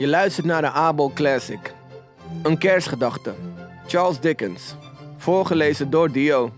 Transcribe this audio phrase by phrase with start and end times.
[0.00, 1.72] Je luistert naar de Abel Classic.
[2.42, 3.34] Een kerstgedachte.
[3.86, 4.74] Charles Dickens.
[5.16, 6.52] Voorgelezen door Dio.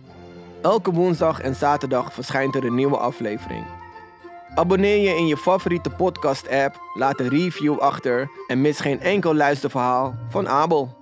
[0.60, 3.64] Elke woensdag en zaterdag verschijnt er een nieuwe aflevering.
[4.54, 10.14] Abonneer je in je favoriete podcast-app, laat een review achter en mis geen enkel luisterverhaal
[10.28, 10.96] van Abel.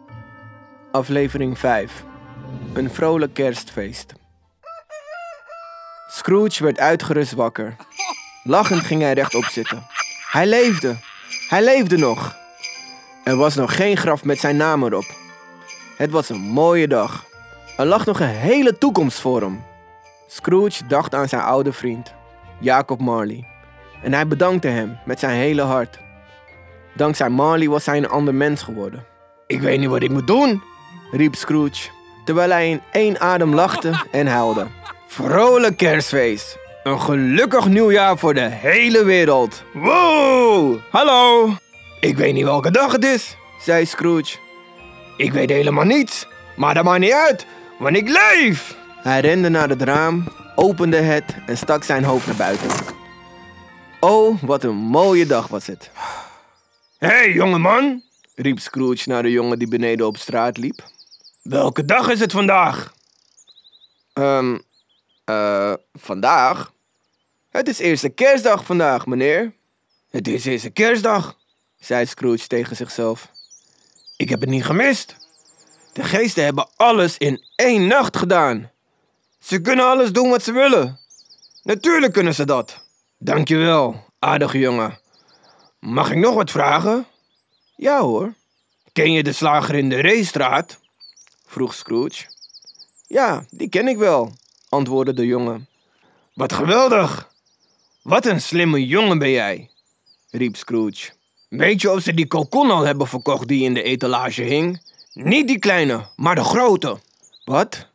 [0.92, 2.04] Aflevering 5.
[2.72, 4.12] Een vrolijk kerstfeest.
[6.08, 7.76] Scrooge werd uitgerust wakker.
[8.42, 9.86] Lachend ging hij rechtop zitten.
[10.30, 11.08] Hij leefde.
[11.50, 12.36] Hij leefde nog.
[13.24, 15.14] Er was nog geen graf met zijn naam erop.
[15.96, 17.24] Het was een mooie dag.
[17.76, 19.64] Er lag nog een hele toekomst voor hem.
[20.26, 22.14] Scrooge dacht aan zijn oude vriend,
[22.60, 23.46] Jacob Marley.
[24.02, 25.98] En hij bedankte hem met zijn hele hart.
[26.94, 29.04] Dankzij Marley was hij een ander mens geworden.
[29.46, 30.62] Ik weet niet wat ik moet doen,
[31.10, 31.88] riep Scrooge,
[32.24, 34.66] terwijl hij in één adem lachte en huilde.
[35.06, 36.58] Vrolijk kerstfeest!
[36.82, 39.62] Een gelukkig nieuwjaar voor de hele wereld!
[39.72, 40.78] Wow!
[40.90, 41.54] Hallo!
[42.00, 44.38] Ik weet niet welke dag het is, zei Scrooge.
[45.16, 47.46] Ik weet helemaal niets, maar dat maakt niet uit,
[47.78, 48.76] want ik leef!
[48.96, 52.68] Hij rende naar het raam, opende het en stak zijn hoofd naar buiten.
[54.00, 55.90] Oh, wat een mooie dag was het.
[56.98, 58.02] Hé, hey, jongeman,
[58.34, 60.82] riep Scrooge naar de jongen die beneden op straat liep.
[61.42, 62.92] Welke dag is het vandaag?
[64.12, 64.56] Ehm,
[65.24, 66.72] eh, vandaag?
[67.50, 69.52] Het is eerste kerstdag vandaag, meneer.
[70.10, 71.36] Het is eerste kerstdag,
[71.78, 73.30] zei Scrooge tegen zichzelf.
[74.16, 75.16] Ik heb het niet gemist.
[75.92, 78.70] De geesten hebben alles in één nacht gedaan.
[79.38, 80.98] Ze kunnen alles doen wat ze willen.
[81.62, 82.84] Natuurlijk kunnen ze dat.
[83.18, 84.98] Dankjewel, aardige jongen.
[85.78, 87.06] Mag ik nog wat vragen?
[87.76, 88.34] Ja hoor.
[88.92, 90.78] Ken je de slager in de Reestraat?
[91.46, 92.24] vroeg Scrooge.
[93.06, 94.32] Ja, die ken ik wel,
[94.68, 95.68] antwoordde de jongen.
[96.34, 97.29] Wat geweldig!
[98.02, 99.70] Wat een slimme jongen ben jij,
[100.30, 101.10] riep Scrooge.
[101.48, 104.82] Weet je of ze die kokon al hebben verkocht die in de etalage hing?
[105.12, 106.98] Niet die kleine, maar de grote.
[107.44, 107.88] Wat?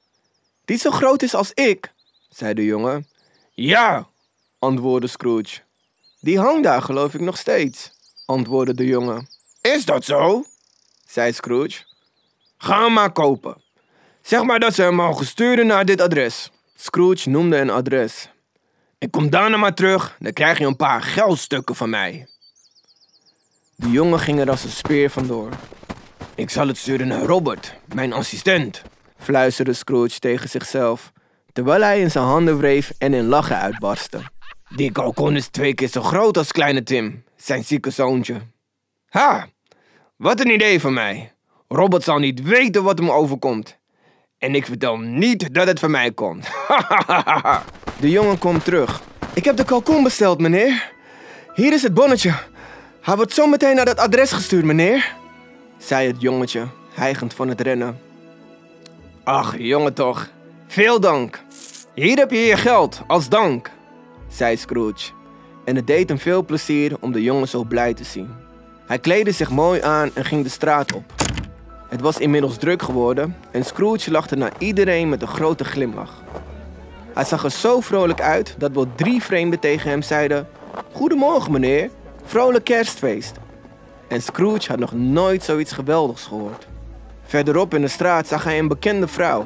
[0.66, 1.94] Die zo groot is als ik?
[2.30, 3.08] zei de jongen.
[3.54, 4.08] Ja,
[4.60, 5.60] antwoordde Scrooge.
[6.20, 7.92] Die hangt daar geloof ik nog steeds,
[8.26, 9.28] antwoordde de jongen.
[9.62, 10.46] Is dat zo?
[11.08, 11.84] zei Scrooge.
[12.58, 13.62] Ga hem maar kopen.
[14.22, 16.52] Zeg maar dat ze hem mogen sturen naar dit adres.
[16.76, 18.30] Scrooge noemde een adres.
[19.06, 22.28] Ik kom daarna maar terug, dan krijg je een paar geldstukken van mij.
[23.76, 25.50] De jongen ging er als een speer vandoor.
[26.36, 28.82] Ik zal het sturen naar Robert, mijn assistent,
[29.18, 31.12] fluisterde Scrooge tegen zichzelf,
[31.54, 34.22] terwijl hij in zijn handen wreef en in lachen uitbarstte.
[34.76, 38.42] Die kalkon is twee keer zo groot als kleine Tim, zijn zieke zoontje.
[39.10, 39.48] Ha,
[40.16, 41.34] wat een idee van mij.
[41.68, 43.78] Robert zal niet weten wat hem overkomt.
[44.38, 46.48] En ik vertel niet dat het van mij komt.
[48.06, 49.02] de jongen komt terug.
[49.34, 50.92] Ik heb de kalkoen besteld, meneer.
[51.54, 52.34] Hier is het bonnetje.
[53.02, 55.16] Hij wordt zo meteen naar dat adres gestuurd, meneer.
[55.78, 58.00] Zei het jongetje, hijgend van het rennen.
[59.24, 60.30] Ach, jongen toch.
[60.68, 61.42] Veel dank.
[61.94, 63.72] Hier heb je je geld, als dank,
[64.28, 65.12] zei Scrooge.
[65.64, 68.30] En het deed hem veel plezier om de jongen zo blij te zien.
[68.86, 71.14] Hij kleedde zich mooi aan en ging de straat op.
[71.90, 76.24] Het was inmiddels druk geworden en Scrooge lachte naar iedereen met een grote glimlach.
[77.16, 80.48] Hij zag er zo vrolijk uit dat wel drie vreemden tegen hem zeiden:
[80.92, 81.90] Goedemorgen, meneer,
[82.26, 83.36] vrolijk kerstfeest.
[84.08, 86.68] En Scrooge had nog nooit zoiets geweldigs gehoord.
[87.26, 89.46] Verderop in de straat zag hij een bekende vrouw.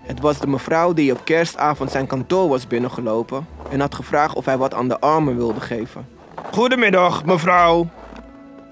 [0.00, 4.44] Het was de mevrouw die op kerstavond zijn kantoor was binnengelopen en had gevraagd of
[4.44, 6.06] hij wat aan de armen wilde geven.
[6.52, 7.88] Goedemiddag, mevrouw,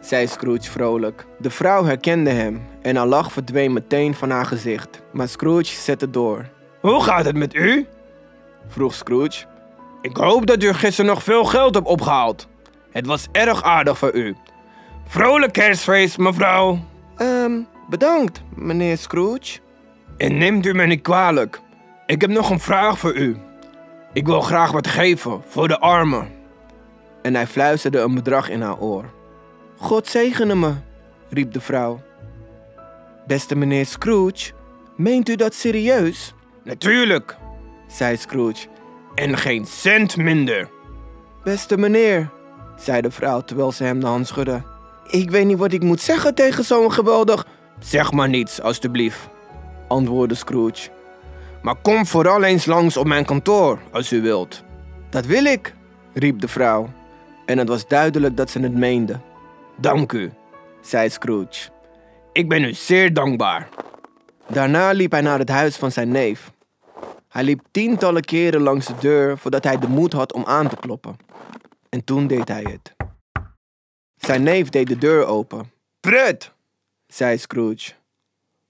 [0.00, 1.26] zei Scrooge vrolijk.
[1.38, 5.02] De vrouw herkende hem en haar lach verdween meteen van haar gezicht.
[5.12, 6.48] Maar Scrooge zette door.
[6.80, 7.86] Hoe gaat het met u?
[8.68, 9.44] Vroeg Scrooge.
[10.02, 12.48] Ik hoop dat u gisteren nog veel geld hebt opgehaald.
[12.90, 14.36] Het was erg aardig voor u.
[15.06, 16.78] Vrolijk kerstfeest, mevrouw.
[17.16, 19.58] Ehm, bedankt, meneer Scrooge.
[20.16, 21.60] En neemt u me niet kwalijk.
[22.06, 23.36] Ik heb nog een vraag voor u.
[24.12, 26.28] Ik wil graag wat geven voor de armen.
[27.22, 29.04] En hij fluisterde een bedrag in haar oor.
[29.76, 30.72] God zegene me,
[31.30, 32.00] riep de vrouw.
[33.26, 34.52] Beste meneer Scrooge,
[34.96, 36.34] meent u dat serieus?
[36.64, 37.36] Natuurlijk,
[37.92, 38.66] zei Scrooge.
[39.14, 40.68] En geen cent minder.
[41.44, 42.30] Beste meneer,
[42.76, 44.62] zei de vrouw terwijl ze hem de hand schudde.
[45.06, 47.46] Ik weet niet wat ik moet zeggen tegen zo'n geweldig.
[47.78, 49.28] Zeg maar niets, alstublieft,
[49.88, 50.88] antwoordde Scrooge.
[51.62, 54.64] Maar kom vooral eens langs op mijn kantoor, als u wilt.
[55.10, 55.74] Dat wil ik,
[56.12, 56.90] riep de vrouw.
[57.46, 59.20] En het was duidelijk dat ze het meende.
[59.76, 60.32] Dank u,
[60.80, 61.70] zei Scrooge.
[62.32, 63.68] Ik ben u zeer dankbaar.
[64.46, 66.52] Daarna liep hij naar het huis van zijn neef.
[67.32, 70.76] Hij liep tientallen keren langs de deur voordat hij de moed had om aan te
[70.76, 71.16] kloppen.
[71.88, 72.94] En toen deed hij het.
[74.16, 75.72] Zijn neef deed de deur open.
[76.00, 76.52] Fred,
[77.06, 77.92] zei Scrooge.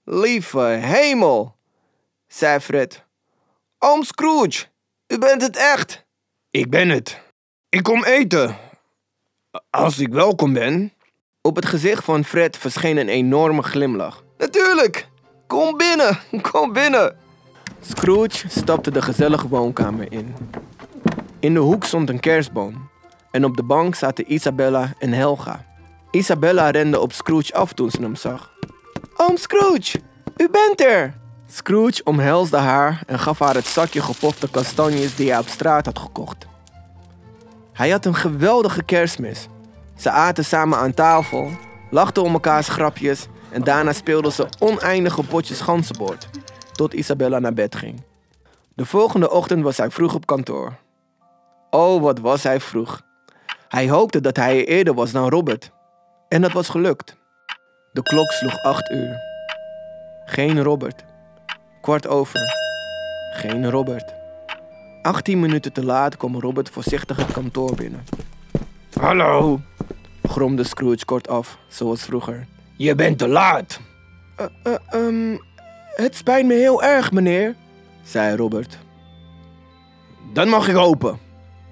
[0.03, 1.55] Lieve hemel,
[2.27, 3.03] zei Fred.
[3.79, 4.65] Oom Scrooge,
[5.07, 6.05] u bent het echt.
[6.51, 7.21] Ik ben het.
[7.69, 8.57] Ik kom eten.
[9.69, 10.93] Als ik welkom ben.
[11.41, 14.23] Op het gezicht van Fred verscheen een enorme glimlach.
[14.37, 15.09] Natuurlijk,
[15.47, 16.19] kom binnen,
[16.51, 17.22] kom binnen.
[17.85, 20.35] Scrooge stapte de gezellige woonkamer in.
[21.39, 22.89] In de hoek stond een kerstboom.
[23.31, 25.65] En op de bank zaten Isabella en Helga.
[26.11, 28.51] Isabella rende op Scrooge af toen ze hem zag.
[29.17, 29.99] Oom Scrooge,
[30.37, 31.13] u bent er!
[31.47, 35.99] Scrooge omhelsde haar en gaf haar het zakje gepofte kastanjes die hij op straat had
[35.99, 36.47] gekocht.
[37.73, 39.47] Hij had een geweldige kerstmis.
[39.97, 41.51] Ze aten samen aan tafel,
[41.89, 46.29] lachten om elkaars grapjes en daarna speelden ze oneindige potjes ganzenbord,
[46.73, 48.03] tot Isabella naar bed ging.
[48.75, 50.73] De volgende ochtend was hij vroeg op kantoor.
[51.69, 53.01] Oh, wat was hij vroeg.
[53.67, 55.71] Hij hoopte dat hij eerder was dan Robert.
[56.27, 57.17] En dat was gelukt.
[57.91, 59.17] De klok sloeg acht uur.
[60.25, 61.03] Geen Robert.
[61.81, 62.39] Kwart over.
[63.33, 64.13] Geen Robert.
[65.01, 68.03] 18 minuten te laat kwam Robert voorzichtig het kantoor binnen.
[68.99, 69.59] Hallo,
[70.23, 72.47] gromde Scrooge kortaf, zoals vroeger.
[72.77, 73.79] Je bent te laat.
[74.39, 75.39] Uh, uh, um,
[75.95, 77.55] het spijt me heel erg, meneer,
[78.03, 78.77] zei Robert.
[80.33, 81.19] Dan mag ik open,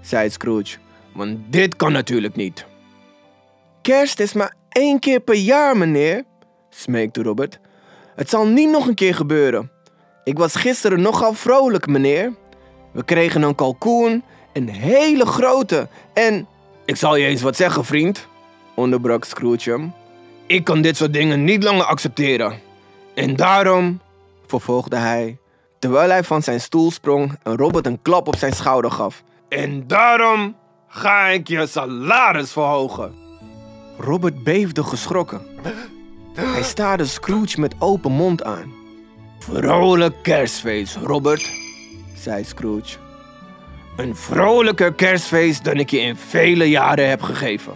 [0.02, 0.78] zei Scrooge,
[1.14, 2.66] want dit kan natuurlijk niet.
[3.82, 6.24] Kerst is maar één keer per jaar, meneer,
[6.70, 7.60] smeekte Robert.
[8.16, 9.72] Het zal niet nog een keer gebeuren.
[10.24, 12.34] Ik was gisteren nogal vrolijk, meneer.
[12.92, 15.88] We kregen een kalkoen, een hele grote.
[16.14, 16.48] En.
[16.86, 18.28] Ik zal je eens wat zeggen, vriend,
[18.76, 19.94] onderbrak Scrooge hem.
[20.48, 22.60] Ik kan dit soort dingen niet langer accepteren.
[23.14, 24.02] En daarom,
[24.52, 25.38] vervolgde hij,
[25.80, 29.24] terwijl hij van zijn stoel sprong en Robert een klap op zijn schouder gaf.
[29.50, 30.56] En daarom
[30.88, 33.14] ga ik je salaris verhogen.
[33.98, 35.42] Robert beefde geschrokken.
[36.34, 38.74] Hij staarde Scrooge met open mond aan.
[39.40, 41.52] Vrolijk kerstfeest, Robert,
[42.16, 42.98] zei Scrooge.
[43.98, 47.74] Een vrolijker kerstfeest dan ik je in vele jaren heb gegeven.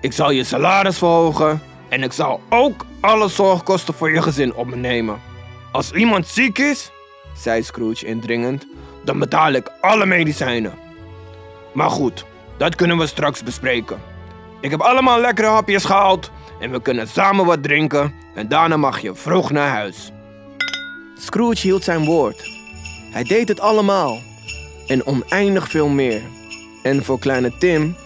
[0.00, 4.66] Ik zal je salaris verhogen en ik zal ook alle zorgkosten voor je gezin op
[4.66, 5.32] me nemen.
[5.74, 6.90] Als iemand ziek is,
[7.36, 8.66] zei Scrooge indringend,
[9.04, 10.74] dan betaal ik alle medicijnen.
[11.72, 12.24] Maar goed,
[12.56, 14.00] dat kunnen we straks bespreken.
[14.60, 16.30] Ik heb allemaal lekkere hapjes gehaald
[16.60, 20.12] en we kunnen samen wat drinken en daarna mag je vroeg naar huis.
[21.18, 22.50] Scrooge hield zijn woord.
[23.12, 24.18] Hij deed het allemaal
[24.86, 26.22] en oneindig veel meer.
[26.82, 27.96] En voor kleine Tim,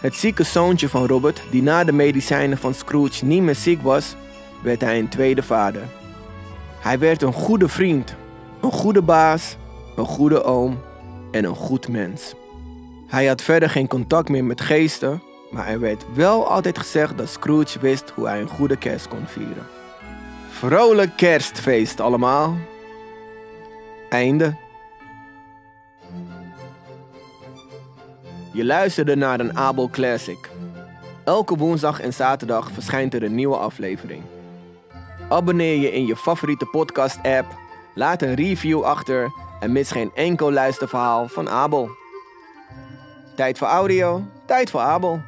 [0.00, 4.14] het zieke zoontje van Robert, die na de medicijnen van Scrooge niet meer ziek was,
[4.62, 5.97] werd hij een tweede vader.
[6.88, 8.14] Hij werd een goede vriend,
[8.60, 9.56] een goede baas,
[9.96, 10.80] een goede oom
[11.30, 12.34] en een goed mens.
[13.06, 17.28] Hij had verder geen contact meer met geesten, maar er werd wel altijd gezegd dat
[17.28, 19.66] Scrooge wist hoe hij een goede kerst kon vieren.
[20.50, 22.56] Vrolijk kerstfeest allemaal.
[24.08, 24.56] Einde.
[28.52, 30.50] Je luisterde naar een Abel Classic.
[31.24, 34.22] Elke woensdag en zaterdag verschijnt er een nieuwe aflevering.
[35.28, 37.46] Abonneer je in je favoriete podcast-app,
[37.94, 41.90] laat een review achter en mis geen enkel luisterverhaal van Abel.
[43.36, 45.20] Tijd voor audio, tijd voor Abel.